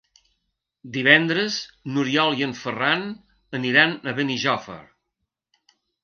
Divendres 0.93 1.57
n'Oriol 1.91 2.33
i 2.39 2.45
en 2.47 2.55
Ferran 2.61 3.03
aniran 3.59 3.93
a 4.09 4.15
Benijòfar. 4.21 4.79